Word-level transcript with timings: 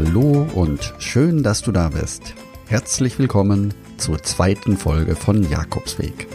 Hallo 0.00 0.46
und 0.54 0.94
schön, 1.00 1.42
dass 1.42 1.62
du 1.62 1.72
da 1.72 1.88
bist. 1.88 2.34
Herzlich 2.68 3.18
willkommen 3.18 3.74
zur 3.96 4.22
zweiten 4.22 4.76
Folge 4.76 5.16
von 5.16 5.42
Jakobsweg. 5.50 6.28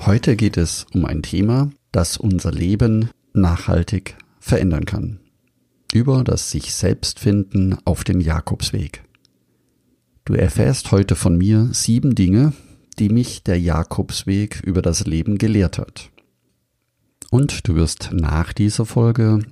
Heute 0.00 0.36
geht 0.36 0.58
es 0.58 0.84
um 0.92 1.06
ein 1.06 1.22
Thema, 1.22 1.70
das 1.90 2.18
unser 2.18 2.52
Leben 2.52 3.08
nachhaltig 3.32 4.18
verändern 4.40 4.84
kann. 4.84 5.20
Über 5.94 6.22
das 6.22 6.50
sich 6.50 6.74
selbst 6.74 7.18
finden 7.18 7.78
auf 7.86 8.04
dem 8.04 8.20
Jakobsweg. 8.20 9.02
Du 10.26 10.34
erfährst 10.34 10.92
heute 10.92 11.16
von 11.16 11.38
mir 11.38 11.70
sieben 11.72 12.14
Dinge, 12.14 12.52
die 12.98 13.08
mich 13.08 13.42
der 13.42 13.58
Jakobsweg 13.58 14.60
über 14.62 14.82
das 14.82 15.06
Leben 15.06 15.38
gelehrt 15.38 15.78
hat. 15.78 16.10
Und 17.30 17.66
du 17.66 17.74
wirst 17.74 18.10
nach 18.12 18.52
dieser 18.52 18.84
Folge 18.84 19.46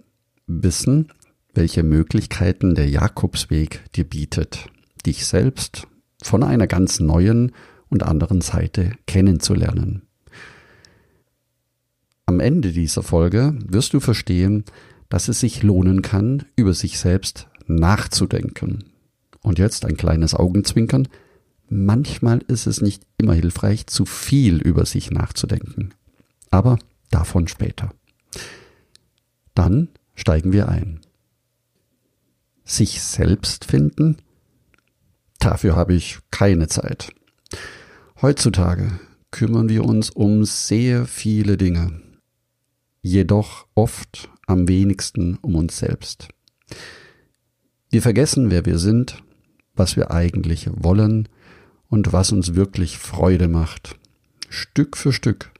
wissen, 0.47 1.11
welche 1.54 1.82
Möglichkeiten 1.82 2.74
der 2.74 2.88
Jakobsweg 2.88 3.82
dir 3.94 4.04
bietet, 4.04 4.66
dich 5.06 5.26
selbst 5.26 5.86
von 6.22 6.42
einer 6.42 6.66
ganz 6.66 7.00
neuen 7.00 7.52
und 7.88 8.02
anderen 8.02 8.40
Seite 8.40 8.92
kennenzulernen. 9.06 10.02
Am 12.26 12.38
Ende 12.40 12.72
dieser 12.72 13.02
Folge 13.02 13.58
wirst 13.66 13.92
du 13.92 14.00
verstehen, 14.00 14.64
dass 15.08 15.28
es 15.28 15.40
sich 15.40 15.62
lohnen 15.62 16.02
kann, 16.02 16.44
über 16.54 16.74
sich 16.74 16.98
selbst 16.98 17.48
nachzudenken. 17.66 18.84
Und 19.42 19.58
jetzt 19.58 19.84
ein 19.84 19.96
kleines 19.96 20.34
Augenzwinkern. 20.34 21.08
Manchmal 21.68 22.40
ist 22.46 22.66
es 22.66 22.80
nicht 22.80 23.02
immer 23.18 23.34
hilfreich, 23.34 23.86
zu 23.86 24.04
viel 24.04 24.58
über 24.58 24.86
sich 24.86 25.10
nachzudenken. 25.10 25.94
Aber 26.50 26.78
davon 27.10 27.48
später. 27.48 27.90
Dann 29.54 29.88
steigen 30.14 30.52
wir 30.52 30.68
ein 30.68 31.00
sich 32.70 33.02
selbst 33.02 33.64
finden? 33.64 34.18
Dafür 35.38 35.76
habe 35.76 35.94
ich 35.94 36.18
keine 36.30 36.68
Zeit. 36.68 37.12
Heutzutage 38.20 39.00
kümmern 39.30 39.68
wir 39.68 39.84
uns 39.84 40.10
um 40.10 40.44
sehr 40.44 41.06
viele 41.06 41.56
Dinge, 41.56 42.00
jedoch 43.00 43.66
oft 43.74 44.28
am 44.46 44.68
wenigsten 44.68 45.36
um 45.40 45.54
uns 45.54 45.78
selbst. 45.78 46.28
Wir 47.90 48.02
vergessen, 48.02 48.50
wer 48.50 48.66
wir 48.66 48.78
sind, 48.78 49.22
was 49.74 49.96
wir 49.96 50.10
eigentlich 50.10 50.68
wollen 50.72 51.28
und 51.88 52.12
was 52.12 52.32
uns 52.32 52.55
wirklich 52.55 52.98
Freude 52.98 53.48
macht. 53.48 53.96
Stück 54.48 54.96
für 54.96 55.12
Stück 55.12 55.50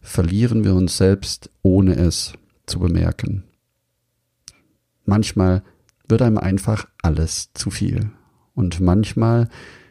verlieren 0.00 0.64
wir 0.64 0.74
uns 0.74 0.96
selbst, 0.96 1.50
ohne 1.62 1.94
es 1.96 2.32
zu 2.66 2.78
bemerken. 2.78 3.44
Manchmal 5.04 5.62
wird 6.08 6.22
einem 6.22 6.38
einfach 6.38 6.88
alles 7.02 7.50
zu 7.54 7.70
viel. 7.70 8.10
Und 8.54 8.80
manchmal 8.80 9.48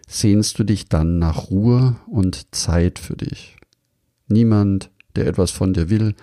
sehnst 0.08 0.58
du 0.59 0.64
dich 0.64 0.90
dann 0.90 1.19
nach 1.19 1.50
Ruhe 1.50 1.96
und 2.08 2.53
Zeit 2.56 3.00
für 3.00 3.16
dich. 3.16 3.58
Niemand, 4.28 4.92
der 5.16 5.28
etwas 5.28 5.52
von 5.52 5.74
dir 5.74 5.90
will, 5.90 6.16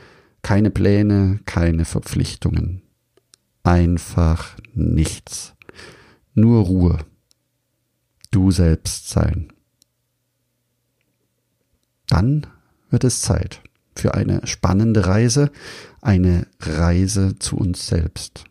keine 0.43 0.71
Pläne, 0.71 1.41
keine 1.47 1.85
Verpflichtungen. 1.85 2.83
Einfach 3.63 4.57
nichts. 4.75 5.55
Nur 6.35 6.65
Ruhe. 6.65 6.99
Du 8.31 8.51
selbst 8.51 9.09
sein. 9.09 9.53
Dann 12.09 12.47
wird 12.91 13.05
es 13.05 13.23
Zeit 13.23 13.63
für 13.97 14.15
eine 14.15 14.47
spannende 14.47 15.07
Reise, 15.07 15.51
eine 16.03 16.47
Reise 16.61 17.39
zu 17.39 17.57
uns 17.57 17.87
selbst. 17.87 18.45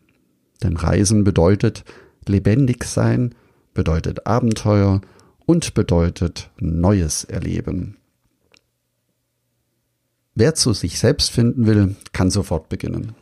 Denn 0.64 0.78
Reisen 0.78 1.24
bedeutet 1.24 1.84
lebendig 2.28 2.86
sein, 2.86 3.36
bedeutet 3.74 4.26
Abenteuer 4.26 5.02
und 5.46 5.74
bedeutet 5.74 6.50
Neues 6.58 7.24
erleben. 7.26 7.98
Wer 10.36 10.56
zu 10.56 10.74
sich 10.74 10.98
selbst 10.98 11.32
finden 11.32 11.68
will, 11.68 11.96
kann 12.12 12.32
sofort 12.32 12.70
beginnen. 12.70 13.14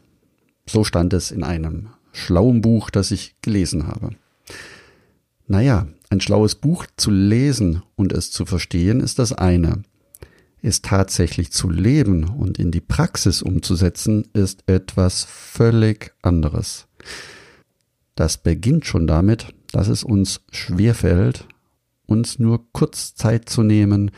So 0.65 0.83
stand 0.83 1.13
es 1.13 1.31
in 1.31 1.43
einem 1.43 1.89
schlauen 2.13 2.61
Buch, 2.61 2.89
das 2.89 3.11
ich 3.11 3.35
gelesen 3.41 3.87
habe. 3.87 4.11
Naja, 5.47 5.87
ein 6.09 6.21
schlaues 6.21 6.55
Buch 6.55 6.85
zu 6.95 7.11
lesen 7.11 7.83
und 7.95 8.13
es 8.13 8.31
zu 8.31 8.45
verstehen 8.45 9.01
ist 9.01 9.19
das 9.19 9.33
eine. 9.33 9.83
Es 10.61 10.81
tatsächlich 10.81 11.51
zu 11.51 11.69
leben 11.69 12.23
und 12.23 12.59
in 12.59 12.71
die 12.71 12.81
Praxis 12.81 13.41
umzusetzen 13.41 14.27
ist 14.33 14.63
etwas 14.67 15.23
völlig 15.23 16.13
anderes. 16.21 16.87
Das 18.15 18.37
beginnt 18.37 18.85
schon 18.85 19.07
damit, 19.07 19.53
dass 19.71 19.87
es 19.87 20.03
uns 20.03 20.41
schwerfällt, 20.51 21.47
uns 22.05 22.39
nur 22.39 22.71
kurz 22.71 23.15
Zeit 23.15 23.49
zu 23.49 23.63
nehmen, 23.63 24.11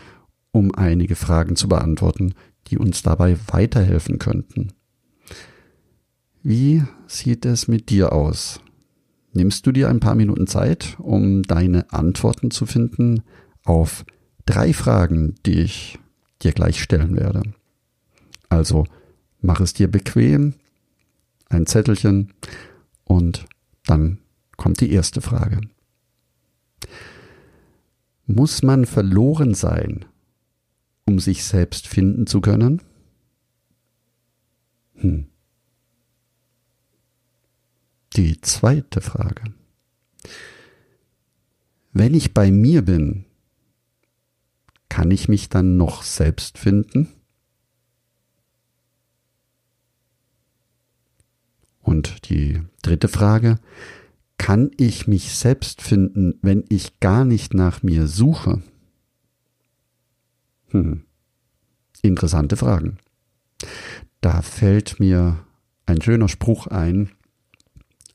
um 0.52 0.74
einige 0.74 1.16
Fragen 1.16 1.56
zu 1.56 1.68
beantworten, 1.68 2.34
die 2.68 2.78
uns 2.78 3.02
dabei 3.04 3.38
weiterhelfen 3.48 4.20
könnten. 4.20 4.74
Wie 6.42 6.84
sieht 7.08 7.46
es 7.46 7.68
mit 7.68 7.90
dir 7.90 8.12
aus? 8.12 8.60
Nimmst 9.32 9.66
du 9.66 9.72
dir 9.72 9.90
ein 9.90 10.00
paar 10.00 10.16
Minuten 10.16 10.48
Zeit, 10.48 10.98
um 11.00 11.44
deine 11.44 11.92
Antworten 11.92 12.52
zu 12.52 12.66
finden 12.66 13.24
auf 13.64 14.06
drei 14.46 14.74
Fragen, 14.74 15.36
die 15.46 15.62
ich 15.62 16.00
dir 16.42 16.52
gleich 16.52 16.82
stellen 16.82 17.16
werde? 17.16 17.44
Also 18.50 18.86
mach 19.42 19.60
es 19.60 19.74
dir 19.74 19.90
bequem, 19.90 20.54
ein 21.50 21.66
Zettelchen 21.66 22.34
und 23.06 23.46
dann 23.86 24.20
kommt 24.58 24.82
die 24.82 24.92
erste 24.92 25.22
Frage. 25.22 25.62
Muss 28.26 28.64
man 28.64 28.86
verloren 28.86 29.54
sein, 29.54 30.06
um 31.06 31.20
sich 31.20 31.44
selbst 31.44 31.88
finden 31.88 32.28
zu 32.28 32.42
können? 32.42 32.82
Hm. 34.96 35.28
Die 38.16 38.40
zweite 38.42 39.02
Frage. 39.02 39.44
Wenn 41.92 42.14
ich 42.14 42.34
bei 42.34 42.52
mir 42.52 42.84
bin, 42.84 43.26
kann 44.88 45.12
ich 45.12 45.28
mich 45.28 45.50
dann 45.50 45.78
noch 45.78 46.04
selbst 46.04 46.58
finden? 46.58 47.10
Und 51.84 52.30
die 52.30 52.62
dritte 52.82 53.08
Frage, 53.08 53.60
kann 54.38 54.72
ich 54.78 55.08
mich 55.08 55.36
selbst 55.36 55.82
finden, 55.82 56.40
wenn 56.42 56.64
ich 56.70 57.00
gar 57.00 57.26
nicht 57.26 57.54
nach 57.54 57.84
mir 57.84 58.08
suche? 58.08 58.64
Hm. 60.70 61.04
Interessante 62.02 62.58
Fragen. 62.58 62.98
Da 64.22 64.42
fällt 64.42 65.00
mir 65.00 65.46
ein 65.86 66.02
schöner 66.02 66.30
Spruch 66.30 66.68
ein. 66.68 67.12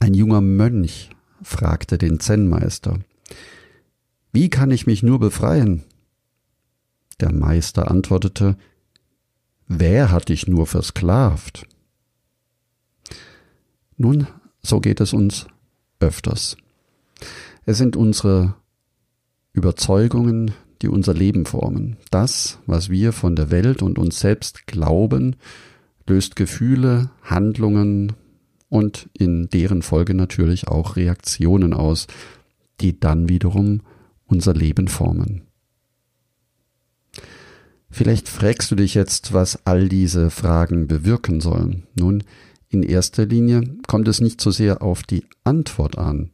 Ein 0.00 0.14
junger 0.14 0.40
Mönch 0.40 1.10
fragte 1.42 1.98
den 1.98 2.20
Zen-Meister, 2.20 2.98
wie 4.32 4.50
kann 4.50 4.70
ich 4.70 4.86
mich 4.86 5.02
nur 5.02 5.18
befreien? 5.18 5.84
Der 7.20 7.32
Meister 7.32 7.90
antwortete, 7.90 8.56
wer 9.66 10.10
hat 10.10 10.28
dich 10.28 10.46
nur 10.46 10.66
versklavt? 10.66 11.66
Nun, 13.98 14.28
so 14.62 14.80
geht 14.80 15.00
es 15.00 15.12
uns 15.12 15.46
öfters. 16.00 16.56
Es 17.66 17.78
sind 17.78 17.96
unsere 17.96 18.54
Überzeugungen, 19.52 20.52
die 20.80 20.88
unser 20.88 21.14
Leben 21.14 21.44
formen. 21.44 21.96
Das, 22.10 22.60
was 22.66 22.90
wir 22.90 23.12
von 23.12 23.34
der 23.34 23.50
Welt 23.50 23.82
und 23.82 23.98
uns 23.98 24.20
selbst 24.20 24.66
glauben, 24.68 25.36
löst 26.06 26.36
Gefühle, 26.36 27.10
Handlungen 27.22 28.12
und 28.68 29.10
in 29.12 29.48
deren 29.50 29.82
Folge 29.82 30.14
natürlich 30.14 30.68
auch 30.68 30.94
Reaktionen 30.94 31.74
aus, 31.74 32.06
die 32.80 33.00
dann 33.00 33.28
wiederum 33.28 33.82
unser 34.26 34.54
Leben 34.54 34.86
formen. 34.86 35.42
Vielleicht 37.90 38.28
fragst 38.28 38.70
du 38.70 38.76
dich 38.76 38.94
jetzt, 38.94 39.32
was 39.32 39.66
all 39.66 39.88
diese 39.88 40.30
Fragen 40.30 40.86
bewirken 40.86 41.40
sollen. 41.40 41.86
Nun, 41.94 42.22
in 42.68 42.82
erster 42.82 43.26
Linie 43.26 43.62
kommt 43.86 44.08
es 44.08 44.20
nicht 44.20 44.40
so 44.40 44.50
sehr 44.50 44.82
auf 44.82 45.02
die 45.02 45.24
Antwort 45.44 45.96
an, 45.96 46.30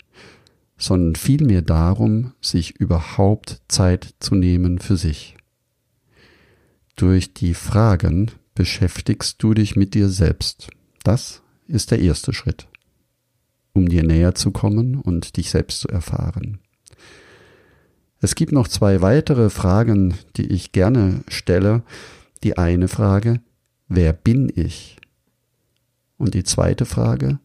sondern 0.76 1.14
vielmehr 1.14 1.62
darum, 1.62 2.32
sich 2.40 2.78
überhaupt 2.80 3.62
Zeit 3.68 4.14
zu 4.18 4.34
nehmen 4.34 4.78
für 4.78 4.96
sich. 4.96 5.36
Durch 6.96 7.34
die 7.34 7.54
Fragen 7.54 8.30
beschäftigst 8.54 9.42
du 9.42 9.54
dich 9.54 9.76
mit 9.76 9.94
dir 9.94 10.08
selbst. 10.08 10.68
Das 11.02 11.42
ist 11.66 11.90
der 11.90 12.00
erste 12.00 12.32
Schritt, 12.32 12.68
um 13.72 13.88
dir 13.88 14.02
näher 14.02 14.34
zu 14.34 14.50
kommen 14.50 14.96
und 14.96 15.36
dich 15.36 15.50
selbst 15.50 15.80
zu 15.80 15.88
erfahren. 15.88 16.58
Es 18.20 18.34
gibt 18.34 18.52
noch 18.52 18.68
zwei 18.68 19.02
weitere 19.02 19.50
Fragen, 19.50 20.14
die 20.36 20.46
ich 20.46 20.72
gerne 20.72 21.22
stelle. 21.28 21.82
Die 22.42 22.56
eine 22.56 22.88
Frage, 22.88 23.40
wer 23.88 24.12
bin 24.12 24.50
ich? 24.54 24.96
Und 26.16 26.34
die 26.34 26.44
zweite 26.44 26.86
Frage, 26.86 27.38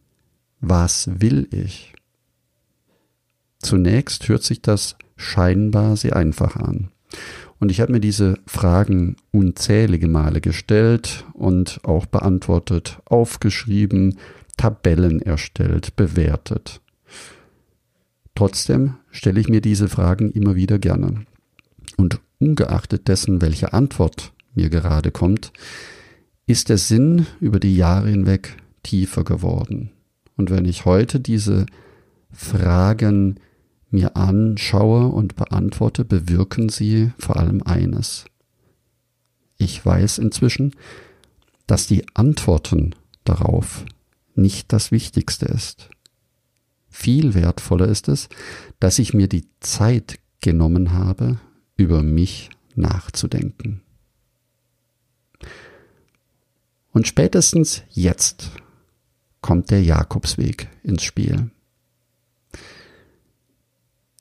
was 0.62 1.10
will 1.22 1.48
ich? 1.52 1.94
Zunächst 3.60 4.28
hört 4.30 4.44
sich 4.44 4.62
das 4.62 4.96
scheinbar 5.18 5.98
sehr 5.98 6.16
einfach 6.16 6.56
an. 6.56 6.92
Und 7.60 7.72
ich 7.72 7.82
habe 7.82 7.92
mir 7.92 8.00
diese 8.00 8.36
Fragen 8.48 9.18
unzählige 9.32 10.08
Male 10.08 10.40
gestellt 10.40 11.26
und 11.34 11.82
auch 11.84 12.06
beantwortet, 12.06 13.00
aufgeschrieben, 13.06 14.18
Tabellen 14.56 15.22
erstellt, 15.22 15.96
bewertet. 15.96 16.82
Trotzdem 18.36 18.96
stelle 19.12 19.42
ich 19.42 19.50
mir 19.50 19.60
diese 19.60 19.90
Fragen 19.90 20.32
immer 20.32 20.56
wieder 20.56 20.80
gerne. 20.80 21.26
Und 21.98 22.22
ungeachtet 22.40 23.10
dessen, 23.10 23.42
welche 23.42 23.74
Antwort 23.74 24.32
mir 24.56 24.70
gerade 24.70 25.12
kommt, 25.12 25.52
ist 26.50 26.70
der 26.70 26.80
Sinn 26.80 27.28
über 27.40 27.60
die 27.60 27.76
Jahre 27.76 28.10
hinweg 28.10 28.58
tiefer 28.82 29.24
geworden. 29.24 29.92
Und 30.36 30.50
wenn 30.50 30.66
ich 30.66 30.86
heute 30.86 31.20
diese 31.20 31.68
Fragen 32.32 33.40
mir 33.92 34.16
anschaue 34.16 35.10
und 35.10 35.36
beantworte, 35.36 36.06
bewirken 36.06 36.70
sie 36.70 37.12
vor 37.20 37.38
allem 37.38 37.62
eines. 37.62 38.26
Ich 39.58 39.86
weiß 39.86 40.18
inzwischen, 40.18 40.76
dass 41.68 41.86
die 41.86 42.06
Antworten 42.16 42.96
darauf 43.26 43.86
nicht 44.34 44.74
das 44.74 44.92
Wichtigste 44.92 45.46
ist. 45.46 45.92
Viel 46.90 47.36
wertvoller 47.36 47.88
ist 47.88 48.08
es, 48.08 48.28
dass 48.80 48.98
ich 48.98 49.14
mir 49.14 49.28
die 49.28 49.46
Zeit 49.60 50.20
genommen 50.42 50.94
habe, 50.94 51.40
über 51.78 52.02
mich 52.02 52.50
nachzudenken. 52.74 53.82
Und 56.92 57.08
spätestens 57.08 57.84
jetzt 57.90 58.52
kommt 59.42 59.72
der 59.72 59.84
Jakobsweg 59.84 60.70
ins 60.84 61.04
Spiel. 61.04 61.52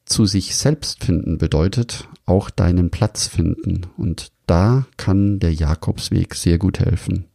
Zu 0.04 0.26
sich 0.26 0.56
selbst 0.56 1.04
finden 1.04 1.38
bedeutet 1.38 2.08
auch 2.24 2.50
deinen 2.50 2.90
Platz 2.90 3.26
finden 3.26 3.86
und 3.96 4.32
da 4.46 4.86
kann 4.96 5.38
der 5.38 5.52
Jakobsweg 5.52 6.34
sehr 6.34 6.58
gut 6.58 6.78
helfen. 6.78 7.26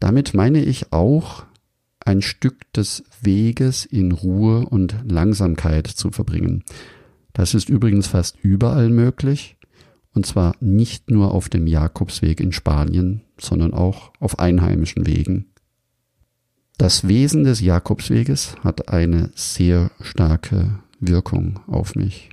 Damit 0.00 0.34
meine 0.34 0.62
ich 0.62 0.92
auch 0.92 1.44
ein 2.00 2.22
Stück 2.22 2.70
des 2.72 3.04
Weges 3.20 3.84
in 3.84 4.12
Ruhe 4.12 4.66
und 4.66 4.96
Langsamkeit 5.04 5.86
zu 5.86 6.10
verbringen. 6.10 6.64
Das 7.32 7.54
ist 7.54 7.68
übrigens 7.68 8.08
fast 8.08 8.36
überall 8.42 8.90
möglich, 8.90 9.56
und 10.14 10.26
zwar 10.26 10.54
nicht 10.60 11.10
nur 11.10 11.32
auf 11.32 11.48
dem 11.48 11.66
Jakobsweg 11.66 12.40
in 12.40 12.52
Spanien, 12.52 13.22
sondern 13.38 13.72
auch 13.72 14.12
auf 14.20 14.38
einheimischen 14.38 15.06
Wegen. 15.06 15.46
Das 16.78 17.06
Wesen 17.06 17.44
des 17.44 17.60
Jakobsweges 17.60 18.56
hat 18.62 18.88
eine 18.88 19.30
sehr 19.34 19.90
starke 20.00 20.80
Wirkung 21.00 21.60
auf 21.66 21.94
mich. 21.94 22.30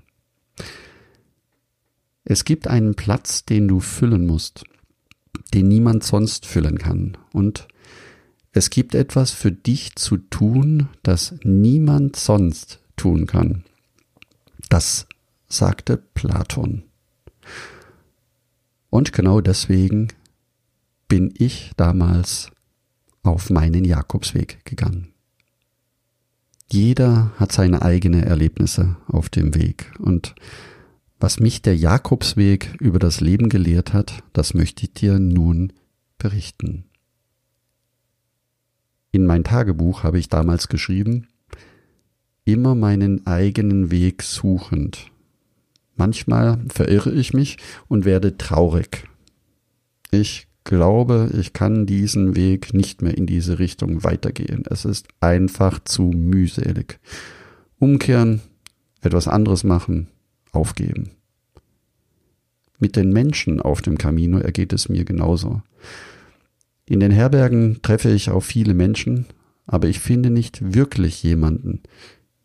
Es 2.23 2.45
gibt 2.45 2.67
einen 2.67 2.95
Platz, 2.95 3.45
den 3.45 3.67
du 3.67 3.79
füllen 3.79 4.25
musst, 4.27 4.63
den 5.53 5.67
niemand 5.67 6.03
sonst 6.03 6.45
füllen 6.45 6.77
kann. 6.77 7.17
Und 7.33 7.67
es 8.51 8.69
gibt 8.69 8.95
etwas 8.95 9.31
für 9.31 9.51
dich 9.51 9.95
zu 9.95 10.17
tun, 10.17 10.89
das 11.03 11.35
niemand 11.43 12.15
sonst 12.15 12.79
tun 12.95 13.25
kann. 13.25 13.63
Das 14.69 15.07
sagte 15.47 15.97
Platon. 15.97 16.83
Und 18.89 19.13
genau 19.13 19.41
deswegen 19.41 20.09
bin 21.07 21.33
ich 21.37 21.71
damals 21.77 22.51
auf 23.23 23.49
meinen 23.49 23.85
Jakobsweg 23.85 24.63
gegangen. 24.65 25.13
Jeder 26.71 27.31
hat 27.37 27.51
seine 27.51 27.81
eigenen 27.81 28.23
Erlebnisse 28.23 28.97
auf 29.07 29.29
dem 29.29 29.55
Weg 29.55 29.91
und 29.99 30.35
was 31.19 31.39
mich 31.39 31.61
der 31.61 31.75
Jakobsweg 31.75 32.77
über 32.79 32.97
das 32.97 33.19
Leben 33.19 33.49
gelehrt 33.49 33.91
hat, 33.93 34.23
das 34.31 34.53
möchte 34.53 34.83
ich 34.83 34.93
dir 34.93 35.19
nun 35.19 35.73
berichten. 36.17 36.85
In 39.11 39.25
mein 39.25 39.43
Tagebuch 39.43 40.03
habe 40.03 40.19
ich 40.19 40.29
damals 40.29 40.69
geschrieben, 40.69 41.27
immer 42.45 42.73
meinen 42.75 43.25
eigenen 43.27 43.91
Weg 43.91 44.23
suchend. 44.23 45.11
Manchmal 45.99 46.59
verirre 46.69 47.11
ich 47.11 47.33
mich 47.33 47.57
und 47.89 48.05
werde 48.05 48.37
traurig. 48.37 49.03
Ich 50.11 50.47
glaube, 50.63 51.29
ich 51.37 51.51
kann 51.51 51.85
diesen 51.85 52.37
Weg 52.37 52.73
nicht 52.73 53.01
mehr 53.01 53.17
in 53.17 53.25
diese 53.25 53.59
Richtung 53.59 54.05
weitergehen. 54.05 54.63
Es 54.69 54.85
ist 54.85 55.09
einfach 55.19 55.83
zu 55.83 56.03
mühselig. 56.03 56.99
Umkehren, 57.79 58.39
etwas 59.01 59.27
anderes 59.27 59.65
machen, 59.65 60.07
aufgeben. 60.53 61.09
Mit 62.79 62.95
den 62.95 63.11
Menschen 63.11 63.61
auf 63.61 63.81
dem 63.81 63.97
Camino 63.97 64.37
ergeht 64.37 64.71
es 64.71 64.87
mir 64.87 65.03
genauso. 65.03 65.61
In 66.85 67.01
den 67.01 67.11
Herbergen 67.11 67.81
treffe 67.81 68.09
ich 68.09 68.29
auf 68.29 68.45
viele 68.45 68.73
Menschen, 68.73 69.25
aber 69.67 69.89
ich 69.89 69.99
finde 69.99 70.29
nicht 70.29 70.73
wirklich 70.73 71.21
jemanden, 71.23 71.81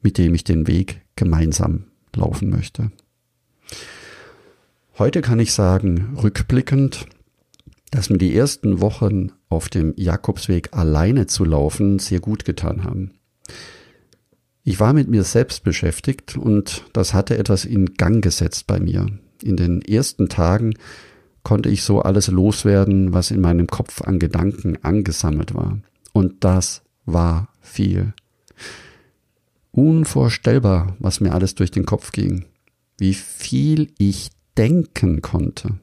mit 0.02 0.18
dem 0.18 0.34
ich 0.34 0.42
den 0.42 0.66
Weg 0.66 1.02
gemeinsam 1.14 1.84
laufen 2.16 2.50
möchte. 2.50 2.90
Heute 4.98 5.22
kann 5.22 5.40
ich 5.40 5.52
sagen, 5.52 6.16
rückblickend, 6.22 7.06
dass 7.90 8.10
mir 8.10 8.18
die 8.18 8.34
ersten 8.34 8.80
Wochen 8.80 9.32
auf 9.48 9.68
dem 9.68 9.92
Jakobsweg 9.96 10.68
alleine 10.72 11.26
zu 11.26 11.44
laufen 11.44 11.98
sehr 11.98 12.20
gut 12.20 12.44
getan 12.44 12.84
haben. 12.84 13.12
Ich 14.62 14.80
war 14.80 14.92
mit 14.92 15.08
mir 15.08 15.24
selbst 15.24 15.62
beschäftigt 15.62 16.36
und 16.36 16.84
das 16.92 17.12
hatte 17.12 17.36
etwas 17.36 17.64
in 17.64 17.94
Gang 17.94 18.22
gesetzt 18.22 18.66
bei 18.66 18.80
mir. 18.80 19.06
In 19.42 19.56
den 19.56 19.82
ersten 19.82 20.28
Tagen 20.28 20.74
konnte 21.42 21.68
ich 21.68 21.82
so 21.82 22.00
alles 22.00 22.28
loswerden, 22.28 23.12
was 23.12 23.30
in 23.30 23.40
meinem 23.40 23.66
Kopf 23.66 24.00
an 24.02 24.18
Gedanken 24.18 24.78
angesammelt 24.82 25.54
war. 25.54 25.78
Und 26.12 26.44
das 26.44 26.82
war 27.04 27.48
viel. 27.60 28.14
Unvorstellbar, 29.70 30.96
was 30.98 31.20
mir 31.20 31.32
alles 31.32 31.54
durch 31.54 31.70
den 31.70 31.84
Kopf 31.84 32.12
ging. 32.12 32.46
Wie 32.98 33.14
viel 33.14 33.92
ich 33.98 34.30
denken 34.56 35.22
konnte. 35.22 35.78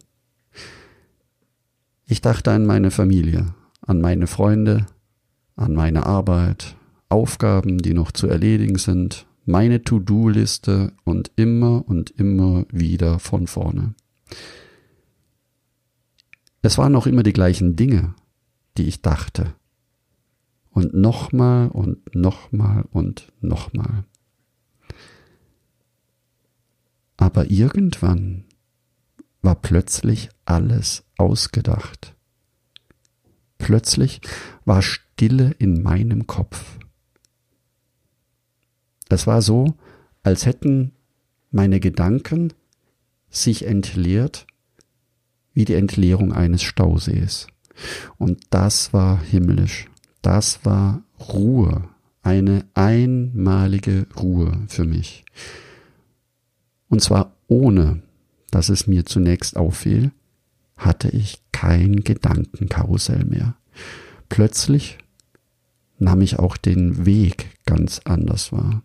Ich 2.06 2.22
dachte 2.22 2.52
an 2.52 2.66
meine 2.66 2.92
Familie, 2.92 3.54
an 3.82 4.02
meine 4.02 4.28
Freunde, 4.28 4.86
an 5.56 5.74
meine 5.74 6.06
Arbeit, 6.06 6.76
Aufgaben, 7.10 7.80
die 7.80 7.94
noch 7.94 8.12
zu 8.12 8.28
erledigen 8.28 8.78
sind, 8.78 9.26
meine 9.46 9.84
To-Do-Liste 9.84 10.94
und 11.04 11.32
immer 11.36 11.88
und 11.88 12.12
immer 12.12 12.66
wieder 12.72 13.20
von 13.20 13.48
vorne. 13.48 13.96
Es 16.62 16.78
waren 16.78 16.96
auch 16.96 17.08
immer 17.08 17.24
die 17.24 17.34
gleichen 17.34 17.76
Dinge, 17.76 18.14
die 18.78 18.88
ich 18.88 19.02
dachte. 19.02 19.54
Und 20.70 20.94
nochmal 20.94 21.68
und 21.70 22.16
nochmal 22.16 22.86
und 22.92 23.34
nochmal. 23.42 24.06
Aber 27.22 27.52
irgendwann 27.52 28.46
war 29.44 29.54
plötzlich 29.54 30.30
alles 30.44 31.04
ausgedacht. 31.20 32.16
Plötzlich 33.60 34.22
war 34.66 34.82
Stille 34.82 35.52
in 35.60 35.84
meinem 35.84 36.26
Kopf. 36.26 36.80
Es 39.08 39.28
war 39.28 39.44
so, 39.44 39.76
als 40.24 40.48
hätten 40.48 40.94
meine 41.52 41.80
Gedanken 41.80 42.54
sich 43.30 43.68
entleert 43.68 44.48
wie 45.54 45.66
die 45.66 45.76
Entleerung 45.76 46.34
eines 46.34 46.64
Stausees. 46.64 47.46
Und 48.18 48.46
das 48.50 48.94
war 48.94 49.22
himmlisch. 49.22 49.86
Das 50.24 50.66
war 50.66 51.04
Ruhe, 51.20 51.88
eine 52.24 52.66
einmalige 52.74 54.08
Ruhe 54.18 54.66
für 54.68 54.86
mich. 54.86 55.24
Und 56.92 57.02
zwar 57.02 57.38
ohne, 57.48 58.02
dass 58.52 58.68
es 58.68 58.86
mir 58.86 59.06
zunächst 59.06 59.56
auffiel, 59.56 60.12
hatte 60.76 61.08
ich 61.08 61.42
kein 61.54 62.04
Gedankenkarussell 62.04 63.24
mehr. 63.24 63.56
Plötzlich 64.28 64.98
nahm 66.00 66.22
ich 66.22 66.38
auch 66.38 66.58
den 66.58 67.06
Weg 67.06 67.58
ganz 67.66 68.02
anders 68.04 68.52
wahr. 68.52 68.84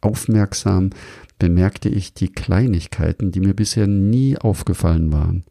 Aufmerksam 0.00 0.90
bemerkte 1.38 1.90
ich 1.90 2.14
die 2.14 2.32
Kleinigkeiten, 2.32 3.32
die 3.32 3.40
mir 3.40 3.54
bisher 3.54 3.86
nie 3.86 4.38
aufgefallen 4.38 5.12
waren. 5.12 5.44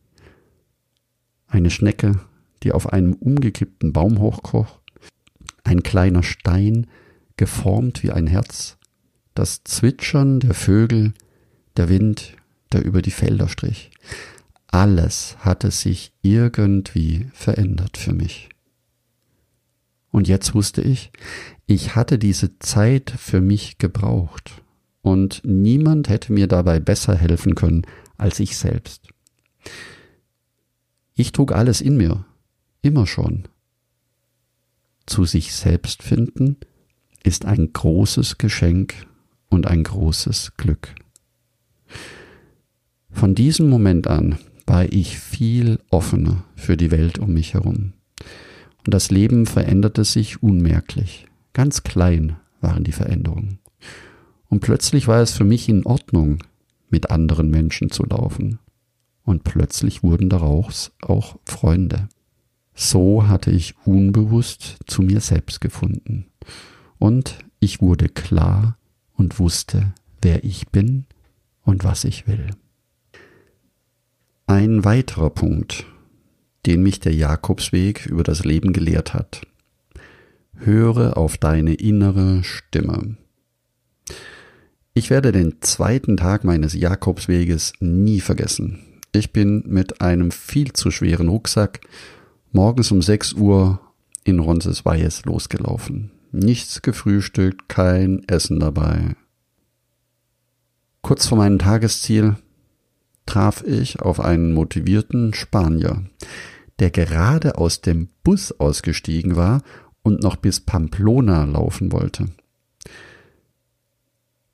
Eine 1.46 1.70
Schnecke, 1.70 2.20
die 2.64 2.72
auf 2.72 2.92
einem 2.92 3.14
umgekippten 3.14 3.94
Baum 3.94 4.18
hochkroch, 4.18 4.80
ein 5.64 5.84
kleiner 5.84 6.24
Stein, 6.24 6.88
geformt 7.38 8.02
wie 8.02 8.10
ein 8.10 8.26
Herz, 8.26 8.79
das 9.40 9.64
Zwitschern 9.64 10.42
der 10.42 10.54
Vögel, 10.54 11.14
der 11.78 11.88
Wind, 11.88 12.36
der 12.74 12.84
über 12.84 13.02
die 13.02 13.10
Felder 13.10 13.48
strich. 13.48 13.90
Alles 14.68 15.38
hatte 15.40 15.72
sich 15.72 16.12
irgendwie 16.22 17.30
verändert 17.32 17.96
für 17.96 18.12
mich. 18.12 18.50
Und 20.12 20.28
jetzt 20.28 20.54
wusste 20.54 20.82
ich, 20.82 21.14
ich 21.68 21.96
hatte 21.96 22.20
diese 22.20 22.60
Zeit 22.60 23.12
für 23.12 23.40
mich 23.40 23.78
gebraucht 23.78 24.62
und 25.02 25.42
niemand 25.46 26.10
hätte 26.10 26.34
mir 26.34 26.48
dabei 26.48 26.82
besser 26.82 27.16
helfen 27.16 27.56
können 27.56 27.84
als 28.18 28.42
ich 28.42 28.58
selbst. 28.58 29.08
Ich 31.14 31.32
trug 31.32 31.54
alles 31.54 31.80
in 31.80 31.96
mir, 31.96 32.26
immer 32.82 33.08
schon. 33.08 33.48
Zu 35.06 35.24
sich 35.24 35.54
selbst 35.54 36.04
finden 36.04 36.58
ist 37.24 37.46
ein 37.46 37.72
großes 37.72 38.38
Geschenk 38.38 39.08
und 39.50 39.68
ein 39.68 39.84
großes 39.84 40.54
Glück. 40.58 40.96
Von 43.12 43.36
diesem 43.36 43.70
Moment 43.70 44.08
an 44.08 44.38
war 44.66 44.86
ich 44.86 45.20
viel 45.20 45.80
offener 45.90 46.44
für 46.56 46.78
die 46.78 46.92
Welt 46.92 47.20
um 47.20 47.34
mich 47.34 47.56
herum. 47.56 47.94
Und 48.86 48.94
das 48.94 49.12
Leben 49.12 49.46
veränderte 49.46 50.06
sich 50.06 50.42
unmerklich. 50.42 51.28
Ganz 51.54 51.84
klein 51.84 52.38
waren 52.62 52.84
die 52.84 52.92
Veränderungen. 52.92 53.60
Und 54.48 54.62
plötzlich 54.62 55.08
war 55.08 55.22
es 55.22 55.32
für 55.34 55.44
mich 55.44 55.70
in 55.70 55.86
Ordnung, 55.86 56.44
mit 56.90 57.12
anderen 57.12 57.50
Menschen 57.50 57.92
zu 57.92 58.04
laufen. 58.04 58.60
Und 59.24 59.44
plötzlich 59.44 60.02
wurden 60.02 60.30
daraus 60.30 60.92
auch 61.02 61.38
Freunde. 61.46 62.10
So 62.74 63.28
hatte 63.28 63.52
ich 63.52 63.76
unbewusst 63.86 64.78
zu 64.88 65.02
mir 65.02 65.20
selbst 65.20 65.62
gefunden. 65.62 66.28
Und 66.98 67.38
ich 67.60 67.82
wurde 67.82 68.10
klar 68.10 68.79
und 69.20 69.38
wusste, 69.38 69.94
wer 70.22 70.44
ich 70.44 70.70
bin 70.70 71.06
und 71.64 71.84
was 71.84 72.06
ich 72.06 72.26
will. 72.26 72.48
Ein 74.48 74.84
weiterer 74.84 75.30
Punkt, 75.30 75.86
den 76.66 76.82
mich 76.82 77.00
der 77.00 77.14
Jakobsweg 77.14 78.08
über 78.08 78.24
das 78.24 78.44
Leben 78.44 78.74
gelehrt 78.74 79.14
hat. 79.14 79.46
Höre 80.56 81.18
auf 81.18 81.38
deine 81.38 81.76
innere 81.76 82.44
Stimme. 82.44 83.18
Ich 84.94 85.10
werde 85.10 85.32
den 85.32 85.62
zweiten 85.62 86.18
Tag 86.18 86.44
meines 86.44 86.74
Jakobsweges 86.74 87.74
nie 87.80 88.22
vergessen. 88.22 88.80
Ich 89.12 89.32
bin 89.32 89.64
mit 89.68 90.02
einem 90.02 90.32
viel 90.32 90.74
zu 90.74 90.92
schweren 90.92 91.30
Rucksack 91.30 91.82
morgens 92.52 92.92
um 92.92 93.02
6 93.02 93.34
Uhr 93.34 93.80
in 94.24 94.40
Roncesvalles 94.40 95.26
losgelaufen. 95.26 96.12
Nichts 96.32 96.82
gefrühstückt, 96.82 97.70
kein 97.70 98.24
Essen 98.28 98.60
dabei. 98.60 99.16
Kurz 101.02 101.28
vor 101.28 101.38
meinem 101.38 101.60
Tagesziel 101.60 102.36
traf 103.26 103.64
ich 103.64 104.02
auf 104.02 104.20
einen 104.20 104.54
motivierten 104.54 105.34
Spanier, 105.34 106.04
der 106.80 106.92
gerade 106.92 107.58
aus 107.58 107.82
dem 107.82 108.10
Bus 108.24 108.52
ausgestiegen 108.52 109.36
war 109.36 109.62
und 110.04 110.22
noch 110.22 110.36
bis 110.36 110.60
Pamplona 110.60 111.46
laufen 111.46 111.92
wollte. 111.92 112.28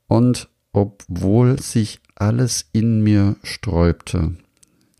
Und 0.07 0.49
obwohl 0.71 1.59
sich 1.61 1.99
alles 2.15 2.69
in 2.73 3.01
mir 3.01 3.35
sträubte, 3.43 4.35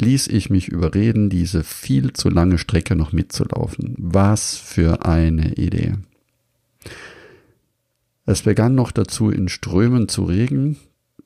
ließ 0.01 0.27
ich 0.27 0.49
mich 0.49 0.67
überreden, 0.67 1.29
diese 1.29 1.63
viel 1.63 2.13
zu 2.13 2.29
lange 2.29 2.57
Strecke 2.57 2.95
noch 2.95 3.11
mitzulaufen. 3.11 3.95
Was 3.97 4.55
für 4.55 5.05
eine 5.05 5.53
Idee. 5.53 5.95
Es 8.25 8.41
begann 8.41 8.75
noch 8.75 8.91
dazu 8.91 9.29
in 9.29 9.49
Strömen 9.49 10.07
zu 10.09 10.23
regen, 10.23 10.77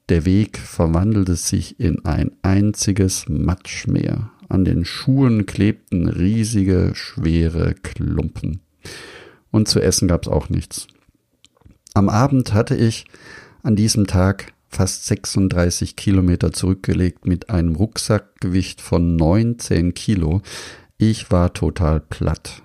der 0.10 0.26
Weg 0.26 0.58
verwandelte 0.58 1.36
sich 1.36 1.80
in 1.80 2.04
ein 2.04 2.32
einziges 2.42 3.26
Matschmeer. 3.30 4.32
An 4.50 4.66
den 4.66 4.84
Schuhen 4.84 5.46
klebten 5.46 6.10
riesige, 6.10 6.92
schwere 6.96 7.76
Klumpen. 7.76 8.62
Und 9.52 9.68
zu 9.68 9.80
essen 9.80 10.08
gab's 10.08 10.28
auch 10.28 10.50
nichts. 10.50 10.88
Am 11.94 12.10
Abend 12.10 12.54
hatte 12.54 12.76
ich 12.76 13.06
an 13.62 13.76
diesem 13.76 14.08
Tag 14.08 14.54
fast 14.68 15.06
36 15.06 15.96
Kilometer 15.96 16.52
zurückgelegt 16.52 17.28
mit 17.28 17.50
einem 17.50 17.76
Rucksackgewicht 17.76 18.82
von 18.82 19.16
19 19.16 19.94
Kilo. 19.94 20.42
Ich 20.98 21.32
war 21.32 21.54
total 21.54 22.00
platt. 22.00 22.64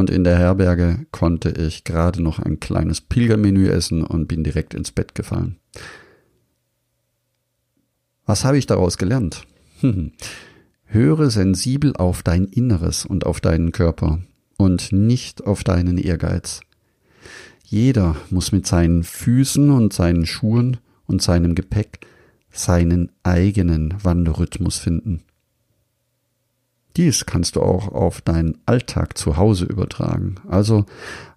Und 0.00 0.08
in 0.08 0.24
der 0.24 0.38
Herberge 0.38 1.04
konnte 1.10 1.50
ich 1.50 1.84
gerade 1.84 2.22
noch 2.22 2.38
ein 2.38 2.58
kleines 2.58 3.02
Pilgermenü 3.02 3.68
essen 3.68 4.02
und 4.02 4.28
bin 4.28 4.42
direkt 4.42 4.72
ins 4.72 4.92
Bett 4.92 5.14
gefallen. 5.14 5.58
Was 8.24 8.46
habe 8.46 8.56
ich 8.56 8.64
daraus 8.64 8.96
gelernt? 8.96 9.46
Höre 10.84 11.28
sensibel 11.28 11.94
auf 11.94 12.22
dein 12.22 12.46
Inneres 12.46 13.04
und 13.04 13.26
auf 13.26 13.42
deinen 13.42 13.72
Körper 13.72 14.20
und 14.56 14.90
nicht 14.90 15.46
auf 15.46 15.64
deinen 15.64 15.98
Ehrgeiz. 15.98 16.60
Jeder 17.66 18.16
muss 18.30 18.52
mit 18.52 18.66
seinen 18.66 19.02
Füßen 19.02 19.68
und 19.68 19.92
seinen 19.92 20.24
Schuhen 20.24 20.78
und 21.04 21.20
seinem 21.20 21.54
Gepäck 21.54 22.06
seinen 22.50 23.12
eigenen 23.22 24.02
Wanderrhythmus 24.02 24.78
finden. 24.78 25.24
Dies 26.96 27.24
kannst 27.26 27.56
du 27.56 27.60
auch 27.62 27.88
auf 27.88 28.20
deinen 28.20 28.58
Alltag 28.66 29.16
zu 29.16 29.36
Hause 29.36 29.64
übertragen, 29.64 30.36
also 30.48 30.86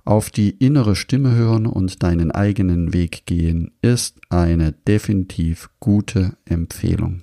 auf 0.06 0.30
die 0.30 0.50
innere 0.50 0.96
Stimme 0.96 1.36
hören 1.36 1.66
und 1.66 2.04
deinen 2.04 2.32
eigenen 2.32 2.94
Weg 2.94 3.26
gehen, 3.26 3.72
ist 3.82 4.20
eine 4.30 4.72
definitiv 4.72 5.70
gute 5.80 6.36
Empfehlung. 6.46 7.22